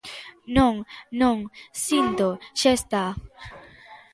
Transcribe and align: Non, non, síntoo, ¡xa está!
Non, 0.55 0.73
non, 1.21 1.37
síntoo, 1.85 2.33
¡xa 2.59 2.71
está! 2.79 3.05